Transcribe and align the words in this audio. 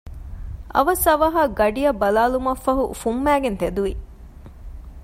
އަވަސް 0.73 1.05
އަވަހަށް 1.07 1.55
ގަޑިއަށް 1.59 1.99
ބަލާލުމަށްފަހު 2.01 2.83
ފުންމައިގެން 3.01 3.57
ތެދުވި 3.61 3.93